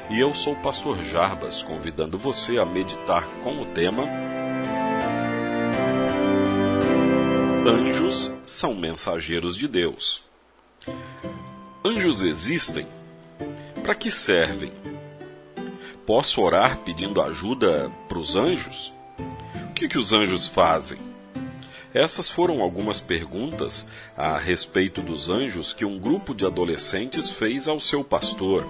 [0.10, 4.04] E eu sou o pastor Jarbas, convidando você a meditar com o tema
[7.66, 10.24] Anjos são mensageiros de Deus.
[11.86, 12.88] Anjos existem?
[13.84, 14.72] Para que servem?
[16.04, 18.92] Posso orar pedindo ajuda para os anjos?
[19.70, 20.98] O que, que os anjos fazem?
[21.94, 27.80] Essas foram algumas perguntas a respeito dos anjos que um grupo de adolescentes fez ao
[27.80, 28.66] seu pastor.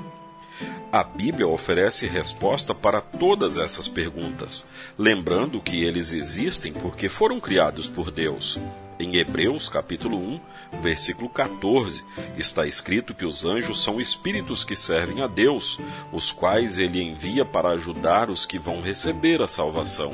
[0.94, 4.66] A Bíblia oferece resposta para todas essas perguntas,
[4.98, 8.60] lembrando que eles existem porque foram criados por Deus.
[9.00, 10.42] Em Hebreus, capítulo 1,
[10.82, 12.04] versículo 14,
[12.38, 15.80] está escrito que os anjos são espíritos que servem a Deus,
[16.12, 20.14] os quais ele envia para ajudar os que vão receber a salvação.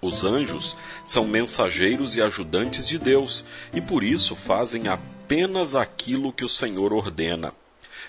[0.00, 3.44] Os anjos são mensageiros e ajudantes de Deus
[3.74, 7.52] e por isso fazem apenas aquilo que o Senhor ordena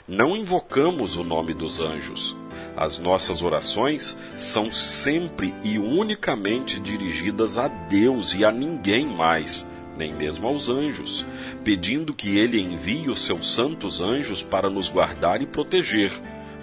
[0.07, 2.35] não invocamos o nome dos anjos.
[2.75, 10.13] As nossas orações são sempre e unicamente dirigidas a Deus e a ninguém mais, nem
[10.13, 11.25] mesmo aos anjos,
[11.63, 16.11] pedindo que Ele envie os seus santos anjos para nos guardar e proteger,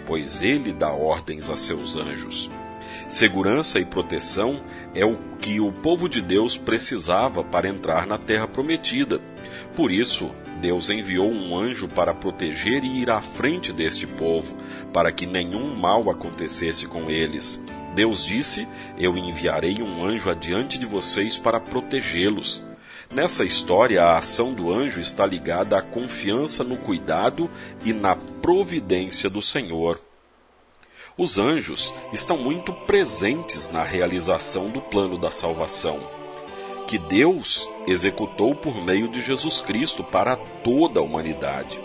[0.06, 2.50] pois Ele dá ordens a seus anjos.
[3.08, 4.60] Segurança e proteção
[4.94, 9.20] é o que o povo de Deus precisava para entrar na terra prometida.
[9.74, 10.30] Por isso,
[10.60, 14.56] Deus enviou um anjo para proteger e ir à frente deste povo,
[14.92, 17.60] para que nenhum mal acontecesse com eles.
[17.94, 18.68] Deus disse:
[18.98, 22.62] Eu enviarei um anjo adiante de vocês para protegê-los.
[23.10, 27.50] Nessa história, a ação do anjo está ligada à confiança no cuidado
[27.84, 29.98] e na providência do Senhor.
[31.20, 36.00] Os anjos estão muito presentes na realização do plano da salvação
[36.86, 41.78] que Deus executou por meio de Jesus Cristo para toda a humanidade.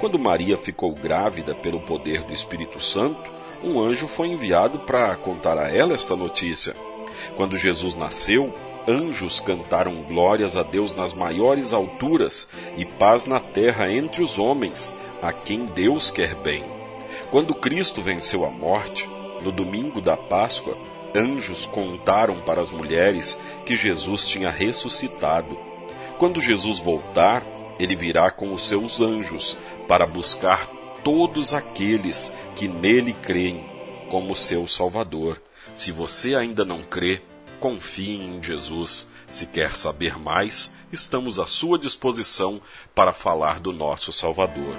[0.00, 3.30] Quando Maria ficou grávida pelo poder do Espírito Santo,
[3.62, 6.74] um anjo foi enviado para contar a ela esta notícia.
[7.36, 8.52] Quando Jesus nasceu,
[8.88, 14.92] anjos cantaram glórias a Deus nas maiores alturas e paz na terra entre os homens,
[15.22, 16.81] a quem Deus quer bem.
[17.32, 19.08] Quando Cristo venceu a morte,
[19.40, 20.76] no domingo da Páscoa,
[21.16, 25.58] anjos contaram para as mulheres que Jesus tinha ressuscitado.
[26.18, 27.42] Quando Jesus voltar,
[27.78, 29.56] ele virá com os seus anjos
[29.88, 30.66] para buscar
[31.02, 33.64] todos aqueles que nele creem
[34.10, 35.40] como seu Salvador.
[35.74, 37.22] Se você ainda não crê,
[37.58, 39.08] confie em Jesus.
[39.30, 42.60] Se quer saber mais, estamos à sua disposição
[42.94, 44.76] para falar do nosso Salvador.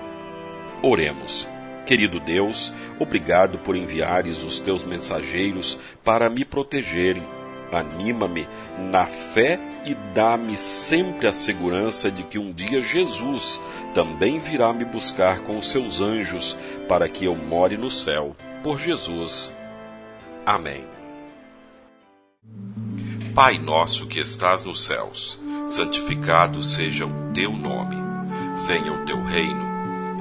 [0.83, 1.51] Oremos.
[1.85, 7.23] Querido Deus, obrigado por enviares os teus mensageiros para me protegerem.
[7.71, 8.47] Anima-me
[8.91, 13.61] na fé e dá-me sempre a segurança de que um dia Jesus
[13.93, 16.57] também virá me buscar com os seus anjos
[16.87, 18.35] para que eu more no céu.
[18.61, 19.53] Por Jesus.
[20.45, 20.85] Amém.
[23.35, 27.95] Pai nosso que estás nos céus, santificado seja o teu nome.
[28.67, 29.72] Venha o teu reino